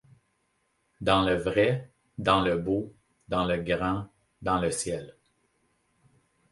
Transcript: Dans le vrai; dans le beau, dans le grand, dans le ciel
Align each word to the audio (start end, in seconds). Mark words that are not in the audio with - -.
Dans 1.01 1.21
le 1.21 1.35
vrai; 1.35 1.91
dans 2.17 2.41
le 2.41 2.57
beau, 2.57 2.91
dans 3.27 3.45
le 3.45 3.57
grand, 3.61 4.09
dans 4.41 4.59
le 4.59 4.71
ciel 4.71 5.15